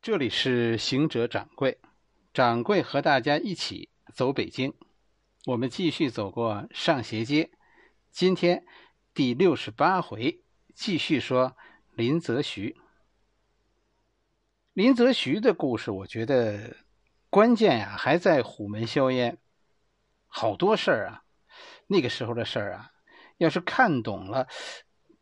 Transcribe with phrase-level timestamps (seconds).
[0.00, 1.80] 这里是行者掌柜，
[2.32, 4.72] 掌柜和大家一起走北京。
[5.44, 7.50] 我们继续走过上斜街，
[8.12, 8.64] 今天
[9.12, 10.40] 第六十八回，
[10.72, 11.56] 继续说
[11.94, 12.76] 林则徐。
[14.72, 16.76] 林则徐的故事，我觉得
[17.28, 19.38] 关键呀还在虎门销烟。
[20.28, 21.24] 好多事儿啊，
[21.88, 22.92] 那个时候的事儿啊，
[23.36, 24.46] 要是看懂了，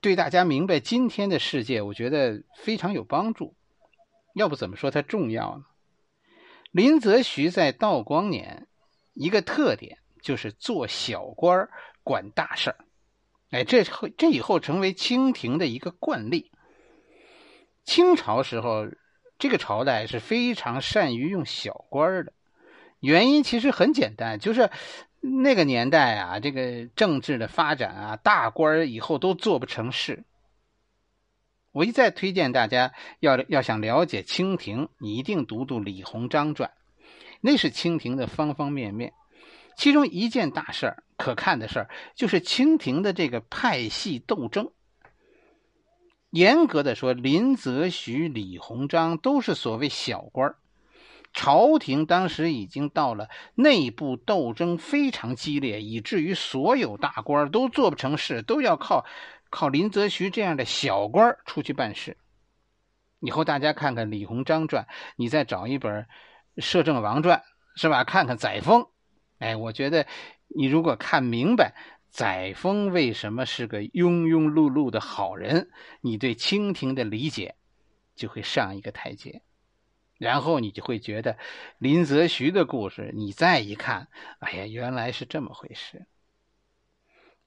[0.03, 3.56] 对大家明白今天的世界，我觉得非常有帮助。
[4.37, 5.65] 要不怎么说它重要呢？
[6.71, 8.69] 林则徐在道光年，
[9.15, 11.71] 一个特点就是做小官儿
[12.03, 12.77] 管大事儿。
[13.51, 16.53] 哎，这后这以后成为清廷的一个惯例。
[17.83, 18.87] 清朝时候，
[19.39, 22.35] 这个朝代是非常善于用小官儿的，
[23.01, 24.71] 原因其实很简单，就是
[25.21, 30.25] 那个年代啊，这个政治的发展啊，大官儿以后都做不成事。
[31.77, 36.71] 我一再推荐大家要要想了解清廷，你一定读读李鸿章传，
[37.43, 39.13] 那是清廷的方方面面。
[39.77, 44.71] 其中一件大事儿，可看的事儿，就是清廷的这个派系斗争。
[46.31, 50.57] 严格的说，林则徐、李鸿章都是所谓小官儿。
[51.35, 59.05] 朝廷当时已经到了内部斗争非常激烈，以至于所有大官都做不成事，都要靠。
[59.51, 62.17] 靠林则徐这样的小官出去办事，
[63.21, 64.85] 以后大家看看《李鸿章传》，
[65.17, 66.03] 你再找一本
[66.59, 67.39] 《摄政王传》，
[67.81, 68.05] 是吧？
[68.05, 68.91] 看看载沣，
[69.39, 70.07] 哎，我觉得
[70.49, 71.75] 你如果看明白
[72.09, 77.55] 载沣为什么是个庸庸碌碌的好人，你对清廷的理解
[78.15, 79.43] 就会上一个台阶，
[80.19, 81.39] 然后你就会觉得
[81.79, 84.09] 林则徐的故事，你再一看，
[84.41, 86.07] 哎呀，原来是这么回事。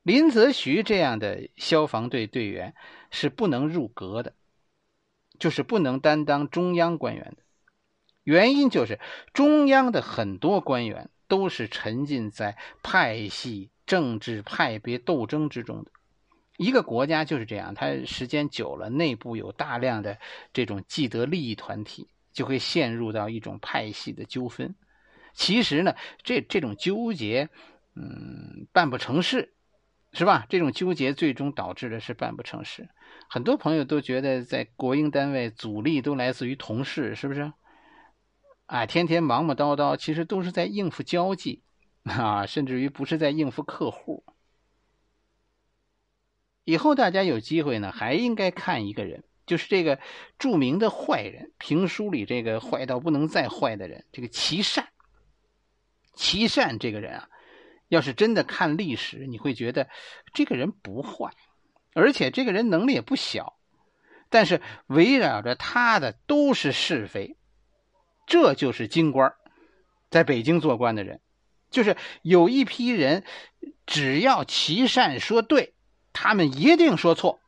[0.03, 2.73] 林则徐这样的消防队队员
[3.11, 4.33] 是不能入阁的，
[5.37, 7.43] 就是不能担当中央官员的。
[8.23, 8.99] 原因就是
[9.33, 15.91] 中央的很多官员都是沉浸在派系政治派别斗争之中的。
[16.57, 20.17] 一个国家就是这样，它时间久了，内部有大量的
[20.53, 24.75] 这种既得利益团体，就会陷入到一种派系的纠纷。
[25.33, 27.49] 其实呢，这这种纠结，
[27.95, 29.53] 嗯，办不成事。
[30.11, 30.45] 是吧？
[30.49, 32.89] 这种纠结最终导致的是办不成事。
[33.29, 37.53] 很多朋友都觉得，在国营单位阻力都来自于同事，是不是？
[38.65, 41.61] 啊，天天忙忙叨叨，其实都是在应付交际
[42.03, 44.23] 啊，甚至于不是在应付客户。
[46.63, 49.99] 以后大家有机会呢，还应该看一个人，就是这个
[50.37, 54.89] 著名的坏人，评书里这个坏到不能再坏的人，这个齐善。
[56.15, 57.29] 齐善这个人啊。
[57.89, 59.89] 要是真的看历史，你会觉得
[60.31, 61.31] 这个人不坏，
[61.93, 63.57] 而且这个人能力也不小。
[64.29, 67.35] 但是围绕着他的都是是非，
[68.27, 69.33] 这就是京官
[70.11, 71.19] 在北京做官的人，
[71.71, 73.23] 就是有一批人，
[73.87, 75.73] 只要齐善说对，
[76.13, 77.39] 他们一定说错。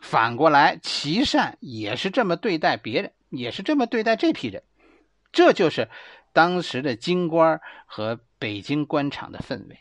[0.00, 4.64] 反过来，齐善也是这么对待别人，也是这么对待这批人。
[5.30, 5.88] 这就是
[6.32, 8.20] 当时的京官和。
[8.38, 9.80] 北京官场的氛围，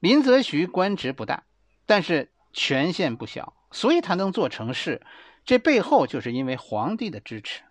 [0.00, 1.44] 林则徐官职不大，
[1.86, 5.02] 但是权限不小，所以他能做成事。
[5.44, 7.62] 这背后就是因为皇帝的支持，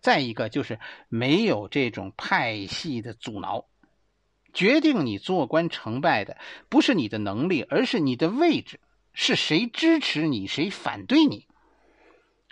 [0.00, 3.66] 再一个就是没有这种派系的阻挠。
[4.52, 6.38] 决定你做官成败的
[6.68, 8.80] 不是你的能力，而是你的位置，
[9.12, 11.46] 是谁支持你，谁反对你。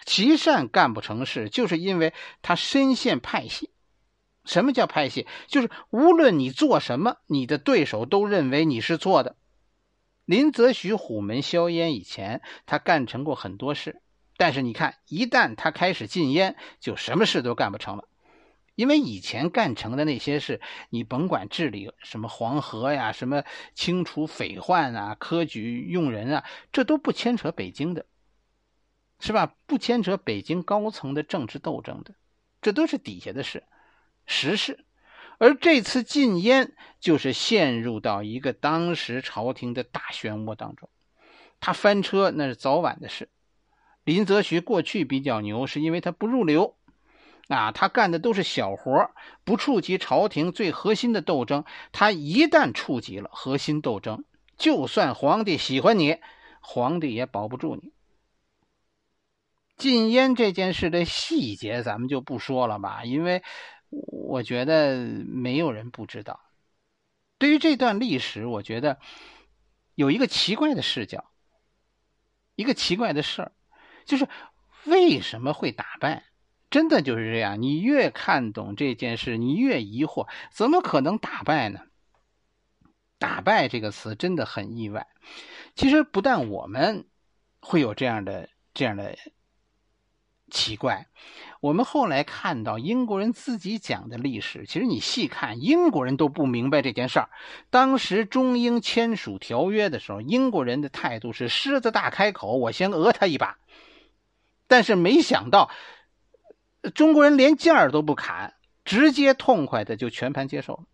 [0.05, 3.71] 琦善干不成事，就是因为他深陷派系。
[4.49, 5.27] 什么叫派系？
[5.47, 9.37] 就是无论你做什么，你的对手都认为你是错的。
[10.25, 14.01] 林则徐虎门销烟以前，他干成过很多事，
[14.39, 18.09] 但是你看，一旦他开始禁烟，就什么事都干不成了。
[18.75, 23.45] 因为以前干成的那些事，你甭管治理什么黄河呀，什么
[23.75, 28.07] 清除匪患啊，科举用人啊，这都不牵扯北京的，
[29.21, 29.55] 是吧？
[29.67, 32.15] 不牵扯北京高层的政治斗争的，
[32.63, 33.65] 这都是底下的事。
[34.31, 34.85] 实事，
[35.39, 40.91] 而这次禁烟就是陷入到一个当时朝廷的大漩涡当中。
[41.59, 43.31] 他翻车那是早晚的事。
[44.05, 46.77] 林则徐过去比较牛，是因为他不入流，
[47.49, 49.11] 啊，他干的都是小活，
[49.45, 51.65] 不触及朝廷最核心的斗争。
[51.91, 54.25] 他一旦触及了核心斗争，
[54.59, 56.19] 就算皇帝喜欢你，
[56.61, 57.93] 皇帝也保不住你。
[59.79, 63.43] 禁烟这件事的细节，咱们就不说了吧，因为。
[63.91, 66.41] 我觉得没有人不知道。
[67.39, 68.99] 对于这段历史，我觉得
[69.95, 71.31] 有一个奇怪的视角，
[72.57, 73.53] 一个奇怪的事儿，
[74.05, 74.29] 就是
[74.85, 76.25] 为什么会打败
[76.71, 77.63] 真的就是这样。
[77.63, 81.81] 你越看懂这件事，你越疑惑，怎么可能打败呢？
[83.19, 85.07] 打败这个词真的很意外。
[85.75, 87.09] 其实不但我们
[87.61, 89.17] 会有这样的这样的
[90.51, 91.07] 奇怪，
[91.61, 97.31] 我们后来看到英国人自己讲的历史，其实你细看，英国人都不明白这件事儿。
[97.71, 103.59] 当时中英签署条约的时候，英国人的态度是狮子大开口，我先讹他一把。
[104.67, 105.71] 但是没想到，
[106.95, 108.55] 中国人连价儿都不砍，
[108.85, 110.85] 直接痛快的就全盘接受了。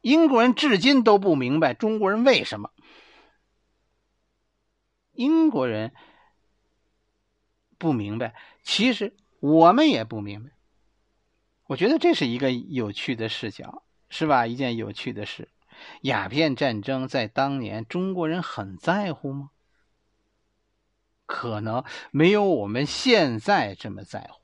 [0.00, 2.70] 英国人至今都不明白中国人为什么。
[5.12, 5.92] 英国人
[7.80, 10.50] 不明白，其实我们也不明白。
[11.66, 14.46] 我觉得这是一个有趣的视角，是吧？
[14.46, 15.48] 一件有趣的事。
[16.02, 19.50] 鸦片战争在当年，中国人很在乎吗？
[21.24, 24.42] 可能没有我们现在这么在乎。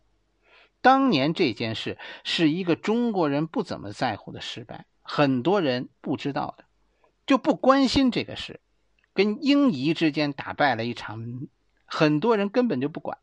[0.81, 6.65] 当年这件事是一个中国人不怎么在乎的失败，很多人不知道的，
[7.27, 8.61] 就不关心这个事。
[9.12, 11.49] 跟英夷之间打败了一场，
[11.85, 13.19] 很多人根本就不管，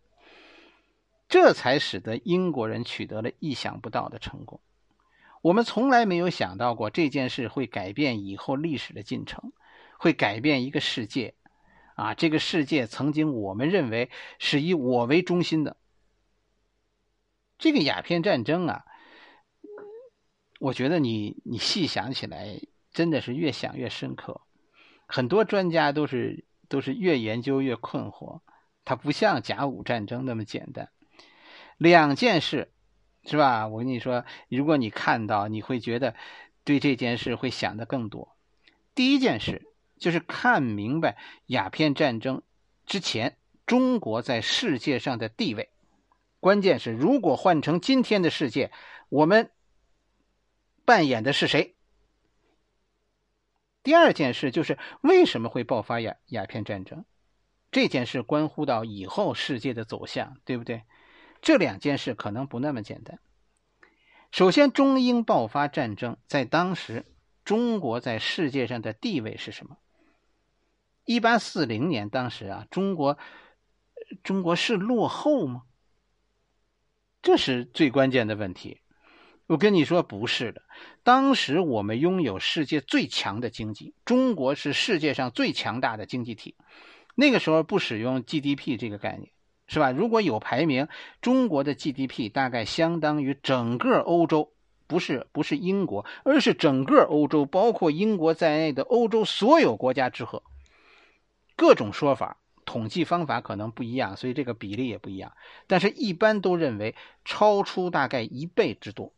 [1.34, 4.62] 这才使得英国人取得了意想不到的成功。
[5.42, 9.52] 我们从来没有想到过这件事会改变以后历史的进程，
[9.98, 11.34] 会改变一个世界。
[11.96, 15.76] 啊，这个世界曾经我们认为是以我为中心的。
[17.58, 18.86] 这个鸦片战争啊，
[20.60, 22.60] 我觉得你你细想起来，
[22.92, 24.42] 真的是越想越深刻。
[25.08, 28.42] 很多专家都是都是越研究越困惑，
[28.86, 30.92] 它不像甲午战争那么简单。
[31.78, 32.72] 两件事，
[33.26, 33.68] 是吧？
[33.68, 36.16] 我跟你说，如果你看到，你会觉得
[36.64, 38.36] 对这件事会想的更多。
[38.96, 39.70] 第一件事。
[40.00, 41.16] 就是看明白
[41.46, 42.42] 鸦片战争
[42.86, 45.70] 之前中国在世界上的地位，
[46.42, 48.70] 关键是如果换成今天的世界，
[49.08, 49.50] 我们
[50.84, 51.76] 扮演的是谁？
[53.82, 57.06] 第二件事就是为什么会爆发鸦鸦片战争？
[57.72, 60.84] 这件事关乎到以后世界的走向，对不对？
[61.44, 63.20] 这两件事可能不那么简单。
[64.32, 67.06] 首先，中英爆发战争，在当时
[67.44, 69.78] 中国在世界上的地位是什么？
[71.04, 73.20] 一八四零年，当时啊，中国，
[74.24, 75.64] 中国是落后吗？
[77.22, 78.80] 这是最关键的问题。
[79.46, 80.62] 我跟你说，不是的。
[81.04, 86.56] 当时我们拥有世界最强的经济，中国是世界上最强大的经济体。
[87.16, 89.30] 那个时候不使用 GDP 这个概念，
[89.74, 89.90] 是吧？
[89.90, 90.88] 如果有排名，
[91.20, 94.54] 中国的 GDP 大概相当于整个欧洲，
[94.86, 100.44] 不是不是英国，而是整个欧洲，包括英国在内的欧洲所有国家之和。
[101.56, 105.34] 各种说法，统计方法可能不一样，所以这个比例也不一样。
[105.66, 106.96] 但是，一般都认为
[107.26, 109.12] 超出大概一倍之多，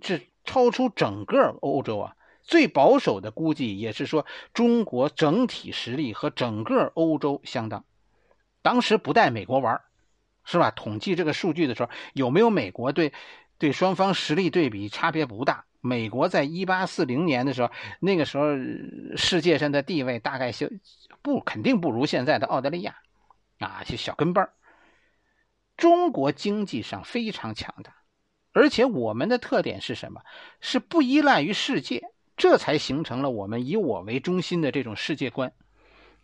[0.00, 2.14] 是超出整个欧洲啊。
[2.42, 7.84] 最保守的估计也是说，中国整体实力和整个欧洲相当。
[8.62, 9.80] 当时不带美国玩，
[10.44, 10.70] 是吧？
[10.70, 13.12] 统计这个数据的时候，有没有美国对
[13.58, 15.64] 对双方实力对比差别不大？
[15.80, 17.70] 美国在一八四零年的时候，
[18.00, 18.46] 那个时候
[19.16, 20.68] 世界上的地位大概就
[21.22, 22.96] 不肯定不如现在的澳大利亚，
[23.58, 24.50] 啊，就小跟班
[25.76, 27.94] 中国经济上非常强大，
[28.52, 30.20] 而且我们的特点是什么？
[30.60, 32.02] 是不依赖于世界，
[32.36, 35.52] 这才形成了我们以我为中心的这种世界观。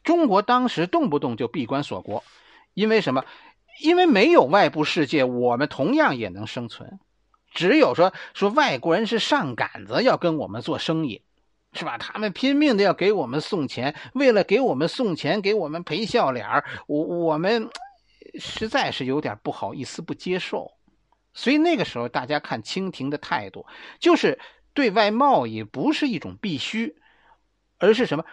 [0.04, 2.22] 中国当时动不动就闭关锁国，
[2.74, 3.24] 因为什么？
[3.82, 7.00] 因为没有外部世界，我们同样也能生存。
[7.52, 11.22] 只有说说外国人是上杆子要跟我们做生意，
[11.72, 11.98] 是吧？
[11.98, 16.46] 他们拼命的要给我们送钱，为了给我们送钱，给我们赔笑脸
[16.86, 17.68] 我我们
[18.38, 20.70] 实在是有点不好意思不接受。
[21.32, 23.66] 所以那个时候，大家看清廷的态度，
[23.98, 24.38] 就是
[24.72, 26.94] 对外贸易不是一种必须，
[27.78, 28.24] 而是什么？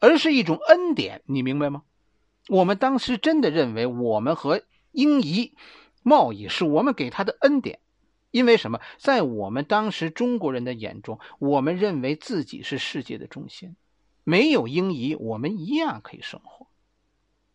[0.00, 1.84] 而是一种恩典，你明白吗？
[2.48, 5.54] 我们当时真的认为，我们和英夷
[6.02, 7.78] 贸易是我们给他的恩典。
[8.32, 8.80] 因为什么？
[8.96, 13.74] 在我们当时中国人的眼中，我们认为自己是世界的中心，
[14.22, 16.68] 没有英夷，我们一样可以生活，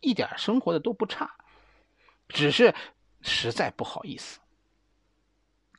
[0.00, 1.34] 一点生活的都不差，
[2.28, 2.74] 只是
[3.22, 4.38] 实在不好意思。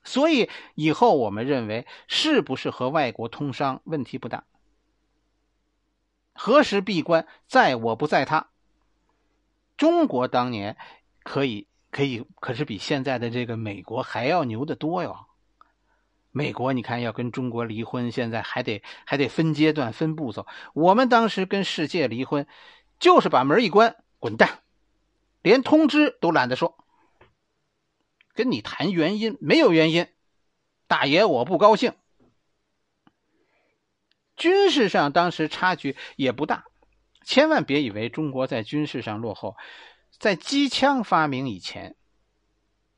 [0.03, 4.45] 所以以后我们认为，是不是和外国通商问题不大？
[6.37, 8.47] 何时闭关，在我不在他。
[9.75, 10.77] 中国当年
[11.23, 11.67] 可以。
[11.89, 15.25] 可以，可是比现在的这个美国还要牛得多哟。
[16.31, 20.45] 美国你看要跟中国离婚，现在还得还得分阶段、分步骤。
[20.73, 22.45] 我们当时跟世界离婚，
[22.99, 24.59] 就是把门一关，滚蛋，
[25.41, 26.77] 连通知都懒得说。
[28.33, 30.07] 跟你谈原因，没有原因，
[30.87, 31.93] 大爷我不高兴。
[34.37, 36.65] 军事上当时差距也不大，
[37.25, 39.57] 千万别以为中国在军事上落后，
[40.19, 41.95] 在机枪发明以前，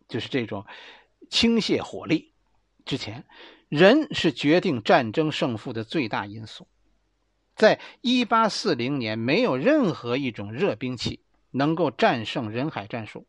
[0.08, 0.66] 就是这种
[1.30, 2.34] 倾泻火力
[2.86, 3.26] 之前，
[3.70, 6.68] 人是决定战争胜负的最大因素。
[7.56, 13.28] 在一八四零年，没有任何一种热兵器能够战胜人海战术，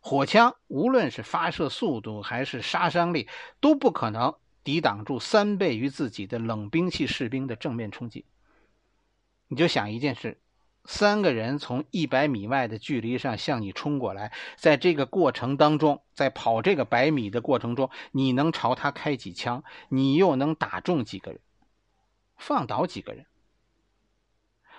[0.00, 3.28] 火枪无论是发射速度还是杀伤力
[3.60, 4.34] 都不可能。
[4.64, 8.24] 抵挡住三倍于自己的冷兵器士兵的正面冲击，
[9.46, 10.40] 你就想一件事：
[10.86, 19.62] 三个人从一百米外的距离上向你冲过来，在这个过程当中，在跑这个百米的过程中，你能朝他开几枪？
[19.90, 21.40] 你又能打中几个人？
[22.36, 23.26] 放倒几个人？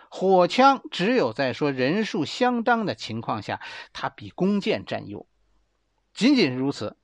[0.10, 3.62] 火枪只有在说人数相当的情况下，
[3.94, 5.28] 它比弓箭占优，
[6.14, 6.98] 仅仅如此。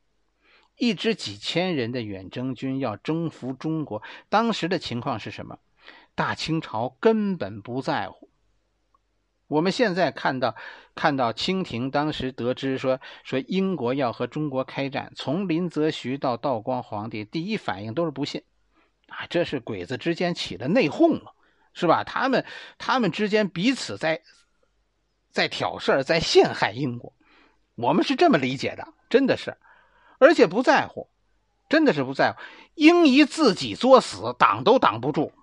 [0.81, 5.59] 一支几千人的远征军要征服中国，当时的情况是什么？
[6.15, 8.31] 大清朝根本不在乎。
[9.45, 10.55] 我们现在看到，
[10.95, 18.41] 看到清廷当时得知说说英国要和中国开战，从林则徐到道光皇帝，第一反应都是不信，
[19.05, 21.35] 啊，这是鬼子之间起了内讧了，
[21.75, 22.03] 是吧？
[22.03, 22.43] 他们
[22.79, 24.23] 他们之间彼此在
[25.29, 27.13] 在挑事儿，在陷害英国。
[27.75, 29.55] 我们是这么理解的，真的是。
[30.21, 31.09] 而且不在乎，
[31.67, 32.37] 真的是不在乎。
[32.75, 35.33] 英夷自己作死，挡都挡不住。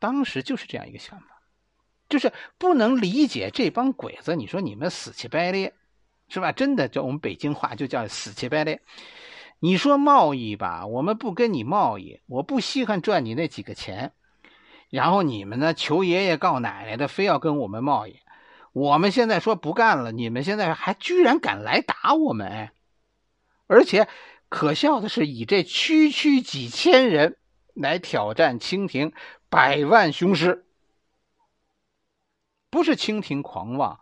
[0.00, 1.26] 当时就是这样一个想法，
[2.08, 4.34] 就是不能理解这帮鬼子。
[4.34, 5.74] 你说你们死乞白咧，
[6.28, 6.50] 是吧？
[6.50, 8.82] 真的叫我们北京话就叫死乞白咧。
[9.60, 14.12] 你说贸易吧，我们不跟你贸易，我不稀罕赚你那几个钱。
[14.90, 18.18] 然后你们呢，求爷爷告奶奶的，非要跟我们贸易。
[18.76, 22.72] 我们现在说不干了，你们现在还居然敢来打我们，
[23.68, 24.06] 而且
[24.50, 27.38] 可笑的是，以这区区几千人
[27.72, 29.14] 来挑战清廷
[29.48, 30.66] 百万雄师，
[32.68, 33.98] 不是清廷狂妄，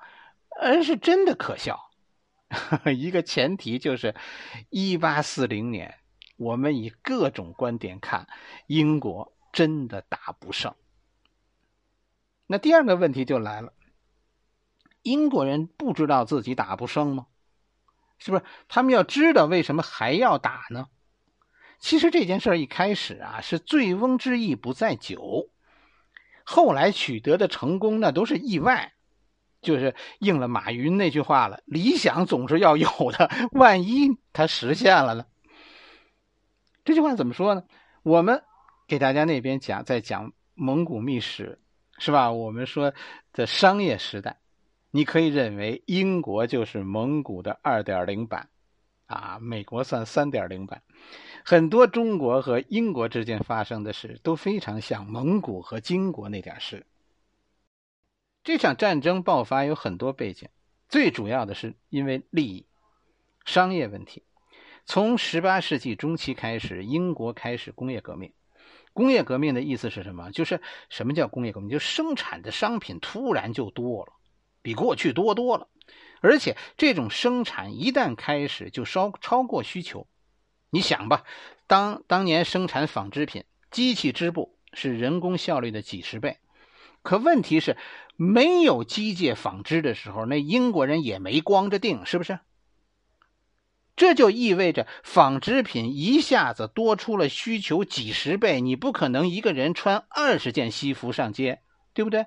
[0.61, 1.93] 而是真的可笑。
[2.99, 4.16] 一个前提就是，
[4.71, 6.00] 一八四零年，
[6.37, 8.26] 我们以各种观点看，
[8.66, 10.75] 英国真的打不胜。
[12.49, 13.73] 那第二个问题就来了。
[15.04, 17.26] 英国人不知道自己打不胜吗？
[18.18, 18.44] 是不是？
[18.68, 20.88] 他们要知道为什么还要打呢？
[21.78, 25.50] 其实这件事一开始啊，是醉翁之意不在酒，
[26.42, 28.94] 后来取得的成功那都是意外，
[29.61, 35.26] 就是应了马云那句话了：理想总是要有的， 万一它实现了呢？
[36.84, 37.64] 这句话怎么说呢？
[38.02, 38.42] 我们
[38.87, 41.61] 给大家那边讲，在讲蒙古秘史，
[41.99, 42.32] 是吧？
[42.32, 42.94] 我们说
[43.32, 44.38] 的商业时代。
[44.97, 48.49] 你可以认为英国就是蒙古的二点零版，
[49.07, 50.85] 啊，美国算三点零版。
[51.45, 56.87] 很多中国和英国之间发生的事都非常像蒙古和金国那点事。
[58.45, 60.49] 这场战争爆发有很多背景，
[60.89, 62.65] 最主要的是因为利益、
[63.45, 64.23] 商业问题。
[64.87, 68.33] 从十八世纪中期开始，英国开始工业革命。
[68.93, 70.31] 工业革命的意思是什么？
[70.31, 71.69] 就是什么叫工业革命？
[71.69, 74.13] 就生产的商品突然就多了。
[74.64, 75.68] 比过去多多了，
[76.23, 80.06] 而且这种生产一旦开始就稍超过需求。
[80.71, 81.23] 你想吧，
[81.66, 86.38] 当当年生产纺织品，机器织布是人工效率的几十倍，
[87.02, 87.76] 可问题是
[88.16, 92.38] 没有机械纺织的时候，那英国人也没光着腚，是不是？
[93.97, 101.61] 这就意味着纺织品一下子多出了需求几十倍，你不可能一个人穿二十件西服上街，
[101.92, 102.26] 对不对？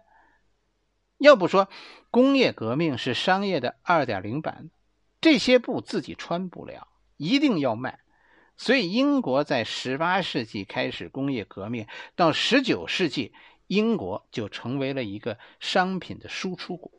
[1.18, 1.68] 要不说，
[2.12, 4.70] 工业革命是商业的二点零版，
[5.20, 8.00] 这些布自己穿不了，一定要卖。
[8.56, 13.34] 所以，英国在十八世纪开始工业革命，到十九世纪，
[13.68, 16.92] 英国就成为了一个商品的输出国。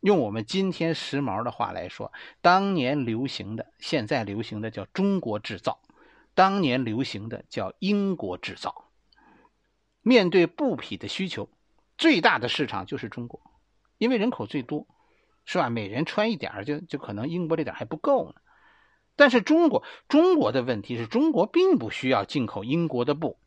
[0.00, 5.80] 用我们今天时髦的话来说，当年流行的，现在流行的叫中国制造，
[6.34, 8.90] 当年流行的叫英国制造。
[10.00, 11.48] 面对布匹的需求。
[11.98, 13.40] 最大的市场就是中国，
[13.98, 14.86] 因为人口最多，
[15.44, 15.70] 是吧？
[15.70, 18.34] 每人穿一点就就可能英国这点还不够呢。
[19.14, 23.38] 但是中国中国的问题是中国并不需要进口英国的布，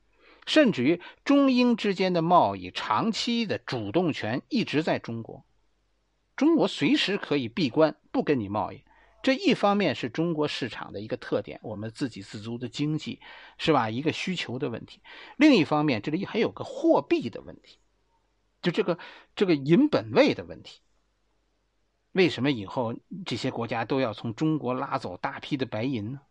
[0.46, 5.44] 甚至于中英之间的贸易长期的主动权一直在中国，
[6.36, 8.84] 中国随时可以闭关不跟你贸易。
[9.24, 13.20] 这一方面是中国市场的一个特点，我们自给自足的经济，
[13.58, 13.90] 是吧？
[13.90, 15.02] 一个需求的问题。
[15.36, 17.80] 另一方面，这里还有个货币的问题。
[18.66, 18.98] 就这个
[19.36, 20.82] 这个银本位的问题，
[22.14, 26.22] 为什么以后这些国家都要从中国拉走大批的白银呢？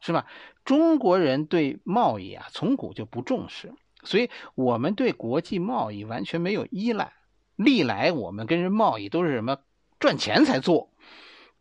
[0.00, 0.28] 是吧？
[0.64, 3.74] 中国人对贸易啊，从古就不重视，
[4.04, 7.12] 所以我们对国际贸易完全没有依赖。
[7.56, 9.58] 历来我们跟人贸易都是什么
[9.98, 10.93] 赚钱才做，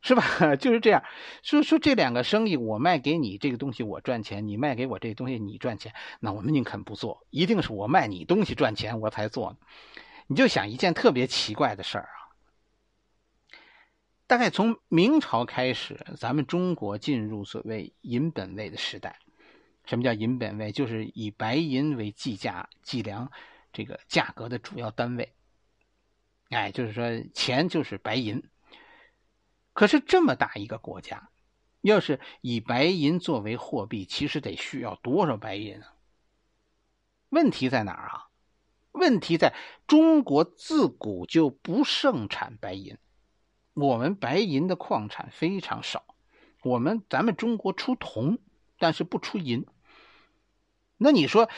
[0.04, 0.56] 是吧？
[0.60, 1.04] 就是这样。
[1.42, 9.58] 说说这两个生意，我卖给你这个东西我赚钱，你卖给我这个东西你赚钱，那我们宁肯不做，一定是我卖你东西赚钱我才做。
[10.28, 12.20] 你就想一件特别奇怪的事儿啊。
[14.28, 19.20] 大概从明朝开始，咱们中国进入所谓银本位的时代。
[19.86, 20.72] 什么叫银本位？
[20.72, 23.32] 就是以白银为计价、计量
[23.72, 25.34] 这个价格的主要单位。
[26.50, 28.44] 哎，就是说钱就是白银。
[29.74, 31.30] 可是这么大一个国家，
[31.82, 35.94] 要是以白银作为货币，其实得需要多少白银啊？
[37.30, 38.28] 问题在哪儿啊？
[38.92, 39.56] 问题在
[39.88, 42.98] 中国自古就不盛产白银。
[43.74, 46.16] 我们白银的矿产非常少，
[46.62, 48.38] 我们咱们中国出铜，
[48.78, 49.66] 但是不出银。
[50.98, 51.50] 那你说，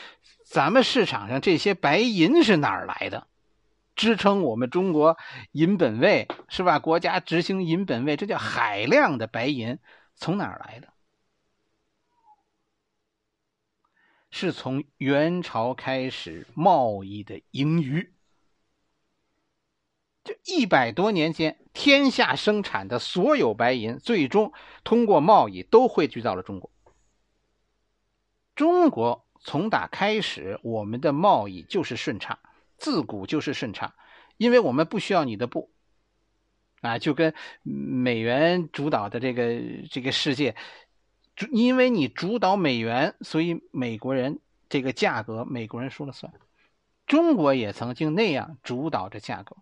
[0.46, 3.26] 咱们市场上这些白银是哪儿来的？
[3.96, 5.16] 支撑我们中国
[5.52, 6.78] 银本位是吧？
[6.78, 9.78] 国家执行银本位，这叫海量的白银，
[10.14, 10.92] 从哪儿来的？
[14.30, 18.12] 是从元朝开始贸易的盈余。
[20.22, 24.52] 这一百多年间，天下生产的所有白银，最终
[24.84, 26.70] 通过贸易都汇聚到了中国。
[28.54, 32.38] 中国从打开始，我们的贸易就是顺畅，
[32.78, 33.94] 自古就是顺差，
[34.36, 35.70] 因为我们不需要你的布，
[36.80, 40.54] 啊，就跟美元主导的这个这个世界，
[41.52, 46.32] 因为你主导美元，所以美国人这个价格美国人说了算。
[47.06, 49.56] 中国也曾经那样主导着价格。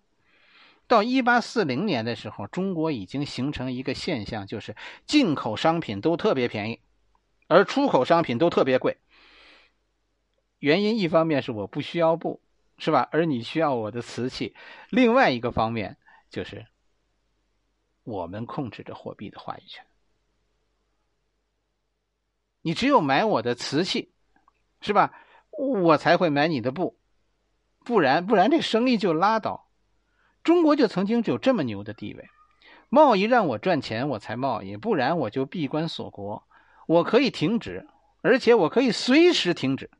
[0.86, 6.80] 到一八四零年的时候，中国已经形成一个现象，就是进口商品都特别便宜，
[7.48, 8.98] 而出口商品都特别贵。
[10.58, 12.40] 原因一方面是我不需要布，
[12.78, 13.08] 是吧？
[13.12, 14.54] 而你需要我的瓷器。
[14.90, 15.96] 另外一个方面
[16.30, 16.66] 就是
[18.02, 19.84] 我们控制着货币的话语权。
[22.62, 24.12] 你只有买我的瓷器，
[24.80, 25.12] 是吧？
[25.50, 26.98] 我才会买你的布，
[27.84, 29.68] 不然不然这生意就拉倒。
[30.42, 32.28] 中国就曾经有这么牛的地位，
[32.88, 36.46] 贸易让我赚钱我才贸易，不然我就闭关锁国。
[36.86, 37.88] 我可以停止，
[38.20, 39.90] 而且我可以随时停止。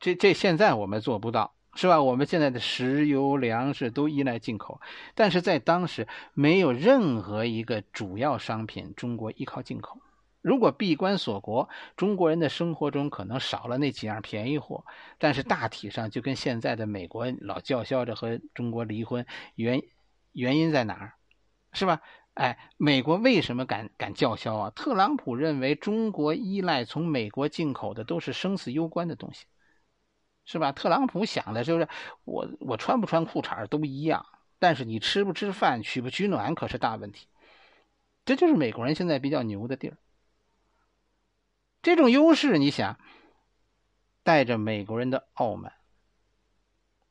[0.00, 2.02] 这这现在我们做不到，是吧？
[2.02, 4.80] 我们现在的石油、粮食都依赖进口，
[5.14, 10.00] 但是在当时没有任何一个主要商品中国依靠进口。
[10.40, 14.86] 如果闭关锁国，中国人的生活中可能少了那几样便宜货，
[15.18, 19.82] 但是大体上就跟现在的美国老叫嚣着和中国离婚，原
[20.32, 21.12] 原因在哪儿？
[21.74, 22.00] 是吧？
[22.32, 24.70] 哎，美国为什么敢敢叫嚣啊？
[24.70, 29.44] 特朗普认为中国依赖从美国进口的都是生死攸关的东西，
[30.44, 30.72] 是吧？
[30.72, 31.88] 特朗普想的就是
[32.24, 34.26] 我我穿不穿裤衩都一样，
[34.58, 37.28] 但是你吃不吃饭、取不取暖可是大问题。
[38.24, 39.96] 这就是美国人现在比较牛的地儿。
[41.82, 42.98] 这种优势，你想，
[44.22, 45.72] 带着美国人的傲慢，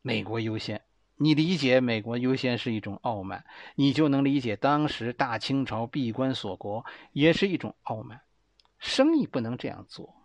[0.02, 0.84] 美国优先，
[1.16, 8.22] 你理解美国优先是一种傲慢，你就能理解当时大清朝闭关锁国也是一种傲慢。
[8.78, 10.19] 生意不能这样做，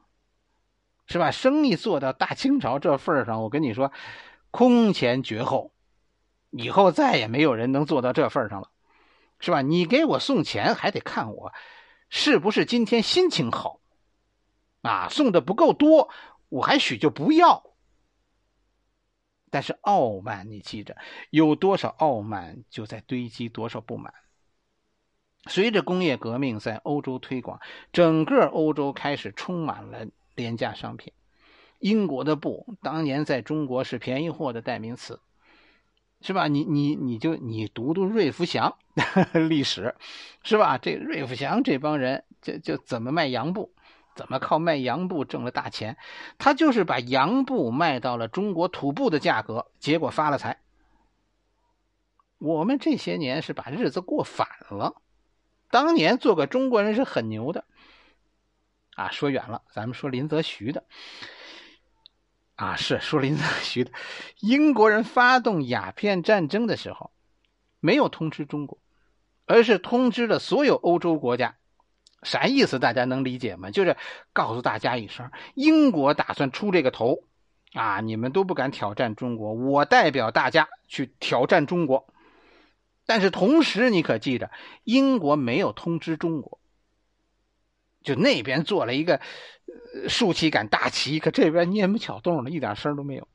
[1.07, 1.31] 是吧？
[1.31, 3.93] 生意做到大清朝这份上，我跟你说，
[4.51, 5.73] 空前绝后，
[6.51, 8.71] 以后再也没有人能做到这份上了，
[9.39, 9.63] 是吧？
[9.63, 11.53] 你给我送钱，还得看我
[12.09, 13.81] 是不是今天心情好。
[14.83, 16.11] 啊，送的不够多，
[16.51, 17.65] 我还许就不要。
[19.51, 20.97] 但是傲慢，你记着，
[21.31, 24.13] 有多少傲慢，就在堆积多少不满。
[25.47, 27.61] 随着工业革命在欧洲推广，
[27.93, 31.13] 整个欧洲开始充满了廉价商品。
[31.79, 35.21] 英国的布当年在中国是便宜货的代名词，
[36.21, 36.49] 是吧？
[36.49, 38.77] 你你你就你读读瑞福祥
[39.49, 39.95] 历史，
[40.43, 40.79] 是吧？
[40.79, 43.75] 这瑞福祥这帮人就就怎么卖洋布？
[44.15, 45.99] 怎么靠卖洋布挣了大钱？
[46.39, 50.61] 他就是把洋布卖到了中国土布的价格，结果发了财。
[52.39, 54.95] 我们这些年是把日子过反了。
[55.71, 57.65] 当年做个中国人是很牛的
[58.95, 59.11] 啊！
[59.11, 60.85] 说远了，咱们说林则徐的
[62.57, 63.91] 啊，是说林则徐的。
[64.41, 67.11] 英国人发动鸦片战争的时候，
[67.81, 68.79] 没有通知中国，
[69.47, 71.57] 而是通知了所有欧洲国家。
[72.23, 72.79] 啥意思？
[72.79, 73.71] 大家能理解吗？
[73.71, 73.97] 就是
[74.33, 77.25] 告诉大家一声，英国打算出这个头，
[77.75, 82.07] 啊，你们都不敢挑战中国，我代表大家去挑战中国。
[83.05, 84.51] 但是同时你可记着，
[84.85, 86.59] 英国没有通知中国，
[88.05, 89.21] 就那边做了一个
[90.09, 93.27] 竖起杆大旗，可这边捏不巧动的，一点声都没有。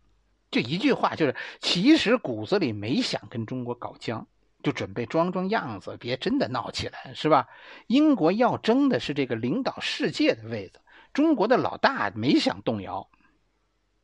[0.52, 4.26] 就一句话，就是其实骨子里没想跟中国搞僵，
[4.64, 7.48] 就准备装装样子，别真的闹起来，是吧？
[7.88, 10.80] 英国要争的是这个领导世界的位子，
[11.14, 13.10] 中国的老大没想动摇，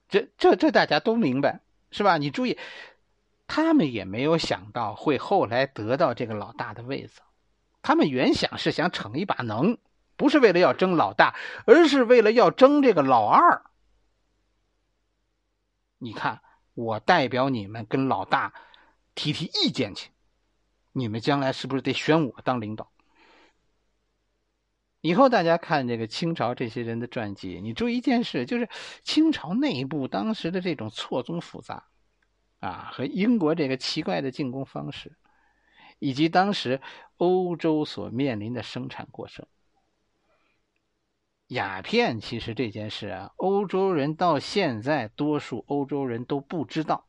[0.07, 2.17] 这这这大家都明白，是吧？
[2.17, 2.57] 你注意，
[3.47, 7.21] 他们也没有想到会后来得到这个老大的位子，
[7.81, 9.77] 他们原想是想逞一把能，
[10.17, 13.63] 不是为了要争老大，而是为了要争这个老二。
[15.97, 16.41] 你看，
[16.73, 18.53] 我代表你们跟老大
[19.15, 20.11] 提提意见去，
[20.91, 22.91] 你们将来是不是得选我当领导？
[25.01, 28.67] 以后大家看这个清朝这些人的传记，你注意一件事，就是
[29.03, 31.85] 清朝内部当时的这种错综复杂，
[32.59, 35.15] 啊，和英国这个奇怪的进攻方式，
[35.99, 36.81] 以及当时
[37.17, 39.45] 欧洲所面临的生产过剩。
[41.49, 47.05] 鸦片其实这件事啊，欧洲人到现在多数欧洲人都不知道。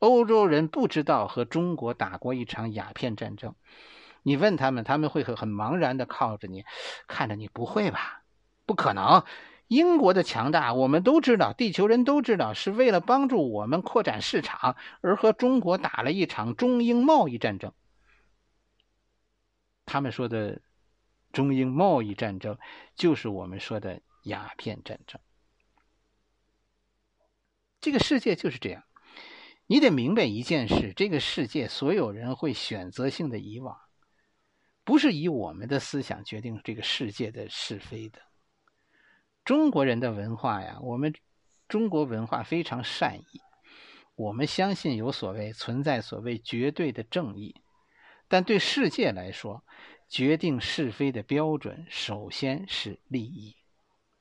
[0.00, 3.54] 欧洲人不知道和中国打过一场鸦片战争，
[4.24, 6.64] 你问他们，他们会很很茫然的靠着你，
[7.06, 8.24] 看着你不会吧？
[8.66, 9.24] 不可能！
[9.68, 17.72] 英国的强大我们都知道，地球人都知道，是为了帮助我们扩展市场而和中国打了一场中英贸易战争。
[19.86, 20.60] 他们说的。
[21.34, 22.56] 中英贸易战争
[22.94, 25.20] 就是我们说的鸦片战争。
[27.80, 28.84] 这个世界就是这样，
[29.66, 33.76] 你得明白一件事：这个世界所有人会选择性的遗忘，
[34.84, 38.20] 不是以我们的思想决定这个世界的是非的。
[39.44, 41.12] 中国人的文化呀，我们
[41.68, 43.40] 中国文化非常善意，
[44.14, 47.56] 我们相信有所谓存在所谓绝对的正义，
[48.28, 49.64] 但对世界来说。
[50.08, 53.56] 决定是非的标准，首先是利益。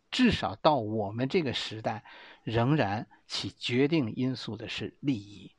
[0.09, 2.03] 至少到我们这个时代，
[2.43, 5.51] 仍然起决定因素的是利益。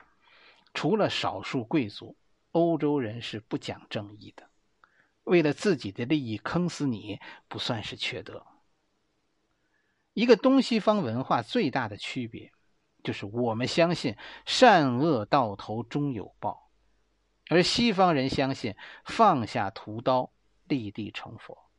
[0.73, 2.17] 除了少数贵族，
[2.53, 4.49] 欧洲人是不讲正义的。
[5.25, 8.47] 为了自己的利益坑死你，不算是缺德。
[10.13, 12.53] 一个东西方文化最大的区别，
[13.03, 16.64] 就是我们相信善恶到头终有报。
[17.49, 20.33] 而西方人相信放下屠刀，
[20.67, 21.71] 立地成佛。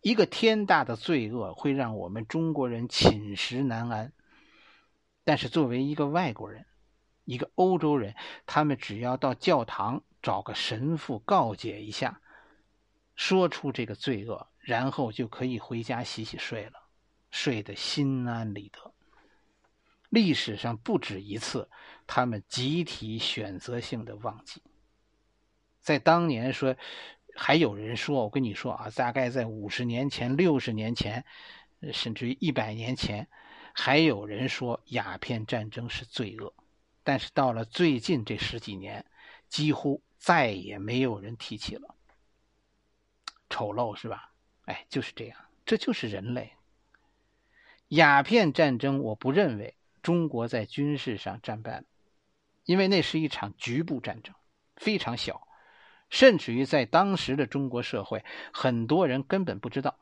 [0.00, 4.12] 一个天大的罪恶会让我们中国人寝食难安，
[5.24, 6.66] 但是作为一个外国人，
[7.24, 8.14] 一个欧洲人，
[8.46, 12.20] 他们只要到教堂找个神父告解一下，
[13.14, 16.72] 说出这个罪恶，然后就可以回家洗洗睡了，
[17.30, 18.94] 睡得心安理得。
[20.08, 21.68] 历史上不止一次，
[22.06, 24.62] 他们集体选择性的忘记。
[25.88, 26.76] 在当年说，
[27.34, 31.24] 还有人说，我跟你说啊，大概在五十年前、六十年前，
[31.94, 33.26] 甚至于一百年前，
[33.72, 36.52] 还有人说鸦片战争是罪恶。
[37.02, 39.02] 但是到了最近这十几年，
[39.48, 41.94] 几乎再也没有人提起了。
[43.48, 44.30] 丑陋是吧？
[44.66, 46.52] 哎，就是这样，这就是人类。
[47.88, 51.84] 鸦片战争，我不认为中国在军事上战败了，
[52.66, 54.34] 因为那是一场局部战争，
[54.76, 55.47] 非常小。
[56.10, 59.96] 甚至于在当时的中国社会，很多人根本不知道，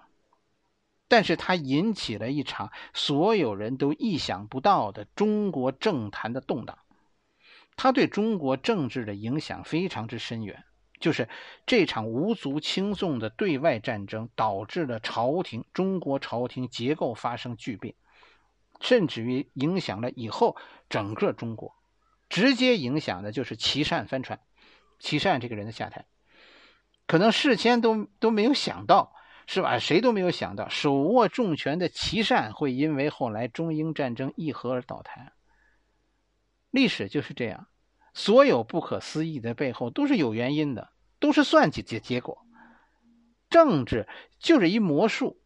[1.09, 6.79] 但是它引起了一场所有人都意想不到的中国政坛的动荡，
[7.77, 10.64] 它对中国政治的影响非常之深远。
[10.99, 11.29] 就是
[11.66, 17.95] 这场无足轻重的对外战争，导致了朝廷中国朝廷结构发生巨变，
[18.81, 20.57] 甚至于影响了以后
[20.88, 21.75] 整个中国，
[22.31, 24.40] 直接影响的就是琦善翻船。
[24.98, 26.06] 齐善这个人的下台，
[27.06, 29.14] 可能事先都都没有想到，
[29.46, 29.78] 是吧？
[29.78, 35.32] 谁都没有想到，手握重权的齐善会因为后来中英战争议和而倒台。
[36.70, 37.68] 历史就是这样，
[38.12, 42.44] 所有不可思议的背后都是有原因的，都是算计结结果。
[43.48, 45.40] 政治就是一魔术。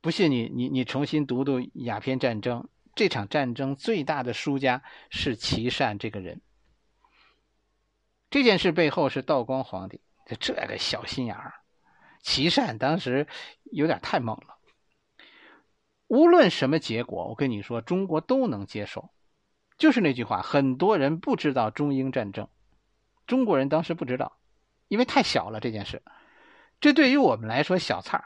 [0.00, 6.40] 不信你你你重新读读鸦片战争，这场战争最大的输家是齐善这个人。
[8.30, 10.00] 这件事背后是道光皇帝，
[10.38, 11.54] 这个小心眼儿，
[12.20, 13.26] 齐善当时
[13.64, 14.58] 有点太猛了。
[16.08, 19.10] 无论什么结果，我跟你说，中国都能接受。
[19.76, 22.48] 就是那句话，很多人不知道中英战争，
[23.26, 24.38] 中国人当时不知道，
[24.88, 26.02] 因为太小了这件事。
[26.80, 28.24] 这对于我们来说小菜儿，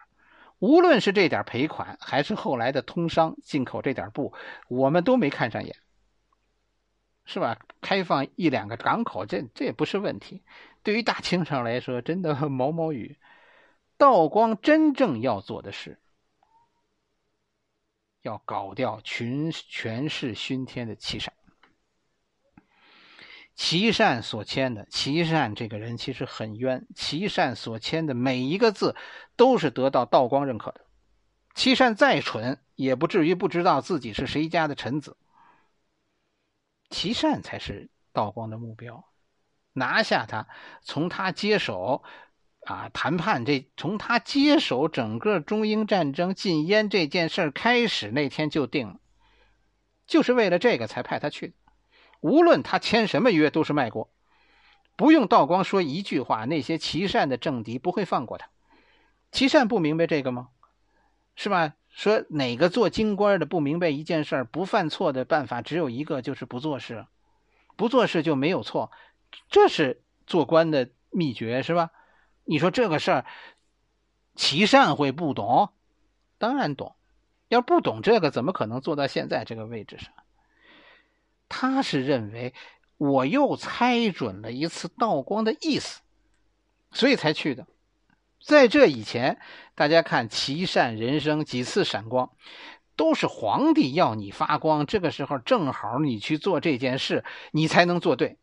[0.59, 4.33] 无论是这点赔款，还是后来的通商进口这点布，
[4.69, 5.77] 我们都没看上眼。
[7.25, 7.59] 是吧？
[7.81, 10.43] 开放一两个港口，这这也不是问题。
[10.83, 13.17] 对于大清朝来说，真的毛毛雨。
[13.97, 16.01] 道光真正要做的是，
[18.23, 21.33] 要搞掉群权势熏天的齐善。
[23.55, 26.87] 齐善所签的，齐善这个人其实很冤。
[26.97, 28.97] 齐善所签的每一个字，
[29.37, 30.81] 都是得到道光认可的。
[31.55, 35.17] 齐善再蠢，也不至于不知道自己是谁家的臣子。
[36.93, 39.05] 齐善才是道光的目标，
[39.73, 40.47] 拿下他，
[40.83, 42.05] 从他接手，
[42.67, 49.01] 啊，谈判这从他接手整个中英战争禁烟这件事开始那天就定了，
[50.07, 51.55] 就是为了这个才派他去的。
[52.21, 54.09] 无论他签什么约，都是卖国，
[54.95, 58.49] 不用道光说一句话，那些齐善的政敌不会放过他。
[59.33, 60.51] 齐善不明白这个吗？
[61.35, 61.75] 是吧？
[61.93, 67.07] 说哪个做京官的不明白一件事不犯错的办法只有一个，就是不做事，
[67.77, 68.91] 不做事就没有错，
[69.49, 71.91] 这是做官的秘诀，是吧？
[72.45, 73.27] 你说这个事儿，
[74.35, 75.71] 齐善会不懂？
[76.39, 76.97] 当然懂，
[77.49, 80.13] 要不懂这个，怎么可能做到现在这个位置上？
[81.49, 82.55] 他是认为
[82.97, 86.01] 我又猜准了一次道光的意思，
[86.91, 87.67] 所以才去的。
[88.45, 89.39] 在这以前，
[89.75, 92.31] 大家看齐善人生几次闪光，
[92.97, 98.37] 都是皇帝要你发光，这个时候正好你去做这件事，你才能做对。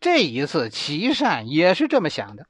[0.00, 2.46] 这一次齐善也是这么想的，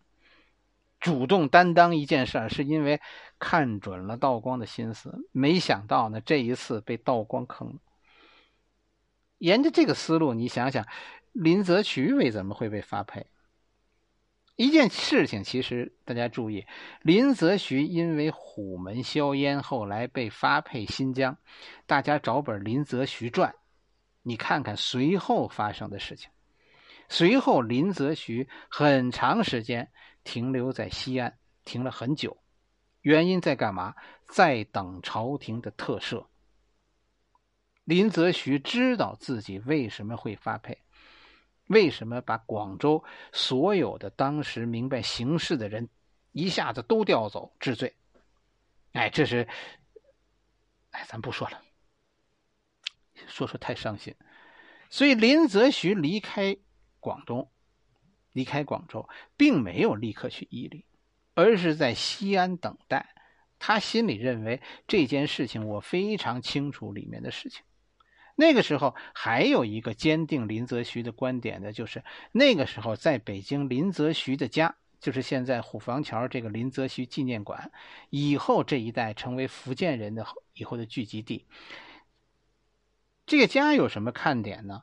[0.98, 3.00] 主动担当一件事，是因为
[3.38, 5.28] 看准了道光的心思。
[5.32, 7.74] 没想到呢，这一次被道光坑了。
[9.38, 10.87] 沿着这个思路，你想想，
[11.32, 13.26] 林则徐为什么会被发配？
[14.57, 16.64] 一件事情，其实大家注意，
[17.03, 21.37] 林则徐因为虎门销烟，后来被发配新疆。
[21.87, 23.51] 大家找本《林则徐传》，
[24.23, 26.31] 你看看随后发生的事情。
[27.09, 29.90] 随后，林则徐很长时间
[30.23, 32.38] 停留在西安，停了很久。
[33.03, 33.95] 原因在干嘛？
[34.29, 36.27] 在等朝廷的特赦。
[37.85, 40.79] 林则徐知道自己为什么会发配。
[41.66, 45.88] 为什么把广州所有的当时明白形势的人
[46.33, 47.94] 一下子都调走治罪？
[48.92, 49.48] 哎，这是，
[50.90, 51.62] 哎，咱不说了，
[53.27, 54.14] 说说太伤心。
[54.90, 56.57] 所以林则徐离开
[57.00, 57.50] 广东，
[58.33, 60.85] 离开广州，并没有立刻去伊犁，
[61.35, 63.14] 而是在西安等待。
[63.59, 67.64] 他心里认为这件事情，我非常清楚里面的事情。
[68.37, 77.70] 那个时候还有一个坚定林则徐的观点的，就是那个时候在北京林则徐的家，就是现在虎坊桥这个林则徐纪念馆，
[78.11, 81.47] 以后这一代成为福建人的以后的聚集地。
[83.25, 84.83] 这个家有什么看点呢？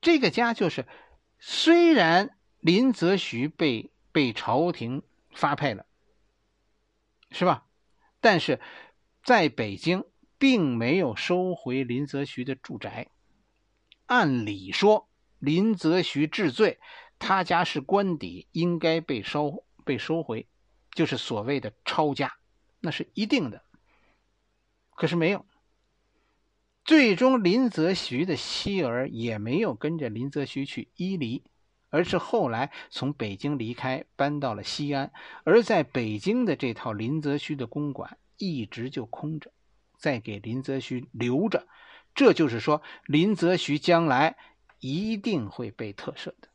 [0.00, 0.86] 这个家就是，
[1.38, 5.84] 虽然林则徐被被朝廷发配了，
[7.30, 7.66] 是吧？
[8.20, 8.60] 但是
[9.22, 10.02] 在北京。
[10.48, 13.08] 并没有收回林则徐的住宅。
[14.06, 15.08] 按理说，
[15.40, 16.78] 林则徐治罪，
[17.18, 20.46] 他家是官邸，应该被收被收回，
[20.92, 22.36] 就是所谓的抄家，
[22.78, 23.64] 那是一定的。
[24.94, 25.44] 可是没有。
[26.84, 31.42] 最终，林则徐的妻儿也没有跟着林则徐去伊犁，
[31.90, 35.12] 而是后来从北京离开，搬到了西安。
[35.42, 39.50] 而在北京的这套林则徐的公馆，一直就空着。
[39.98, 41.66] 再给林则徐留着，
[42.14, 44.36] 这就是说，林则徐将来
[44.80, 46.48] 一定会被特赦的。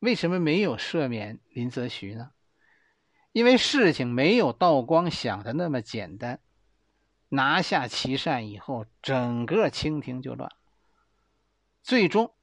[0.00, 2.32] 为什么没有赦免林则徐呢？
[3.32, 6.40] 因为事情没有道光想的那么简单。
[7.28, 10.56] 拿下祁善以后，整个清廷就乱了。
[11.82, 12.34] 最终，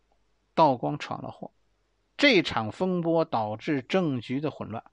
[0.55, 1.53] 道光闯了祸，
[2.17, 4.83] 这场风波导致政局的混乱。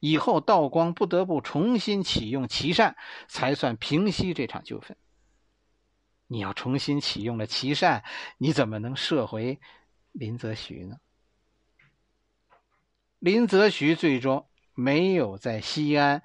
[0.00, 2.96] 以后道光不得不重新启用琦善，
[3.28, 4.96] 才算平息这场纠纷。
[6.26, 8.02] 你要重新启用了琦善，
[8.38, 9.60] 你怎么能撤回
[10.12, 10.96] 林则徐呢？
[13.18, 16.22] 林则徐最终没有在西安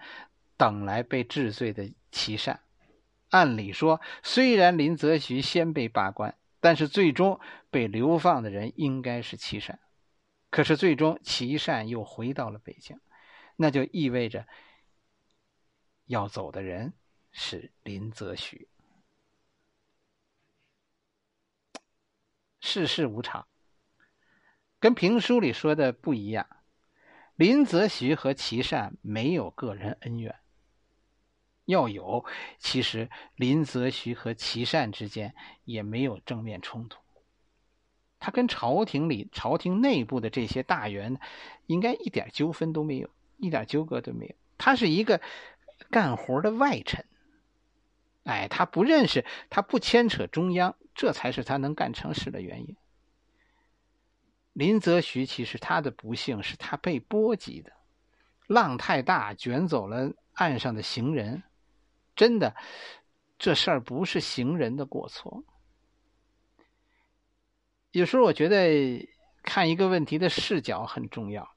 [0.55, 2.61] 等来被治罪的琦善。
[3.29, 9.79] 按理说，虽然林则徐先被罢官，但是最终被流放的人应该是琦善。
[10.49, 12.97] 可是最终琦善又回到了北京。
[13.55, 14.47] 那就意味着
[16.05, 16.93] 要走的人
[17.31, 18.67] 是林则徐。
[22.59, 23.47] 世事无常，
[24.79, 26.47] 跟评书里说的不一样。
[27.35, 30.39] 林则徐和琦善没有个人恩怨，
[31.65, 32.25] 要有，
[32.57, 37.01] 其实林则徐和琦善之间也没有正面冲突。
[38.19, 41.19] 他跟朝廷里、朝廷内部的这些大员，
[41.67, 44.35] 应该一点纠纷都没有，一点纠葛都没有。
[44.57, 45.21] 他是一个
[45.91, 47.05] 干活的外臣，
[48.23, 52.75] 哎，他不认识，他不牵扯中央，这才是他能干成事的原因。
[54.53, 57.73] 林则徐其实他的不幸是他被波及的，
[58.47, 61.43] 浪太大，卷走了岸上的行人。
[62.15, 62.55] 真的，
[63.37, 65.43] 这事儿不是行人的过错。
[67.91, 69.09] 有时候我觉得
[69.43, 71.54] 看一个问题的视角很重要。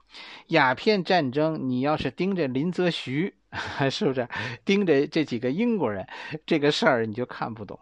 [0.49, 3.35] 鸦片战争，你要是盯着林则徐，
[3.91, 4.29] 是不是
[4.65, 6.07] 盯着这几个英国人，
[6.47, 7.79] 这个事儿你就看不懂，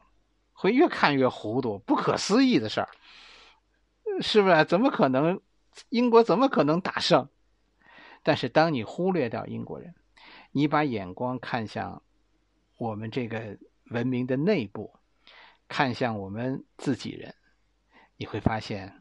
[0.53, 2.89] 会越看越糊涂，不可思议的事儿，
[4.21, 4.65] 是不是？
[4.65, 5.41] 怎么可能？
[5.91, 7.29] 英国怎么可能打胜？
[8.23, 9.95] 但是当你忽略掉英国人，
[10.53, 12.03] 你把眼光看向。
[12.79, 14.93] 我们这个文明的内部，
[15.67, 17.35] 看向我们自己人，
[18.19, 19.01] 你会发现，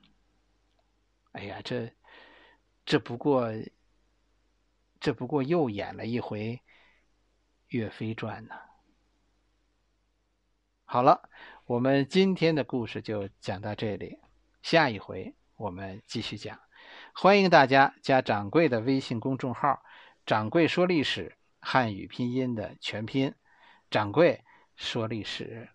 [1.33, 1.91] 哎呀，这
[2.85, 3.51] 这不过，
[4.99, 6.61] 这不过又演了一回
[7.69, 8.55] 岳飞传呢。
[10.83, 11.27] 好了，
[11.65, 14.19] 我们今天的故事就讲到这里，
[14.61, 16.59] 下一回我们继续讲。
[17.15, 19.81] 欢迎大家加掌柜的微信公众号
[20.27, 23.33] “掌柜说历史”汉语拼音的全拼。
[23.89, 24.43] 掌柜
[24.75, 25.69] 说历史。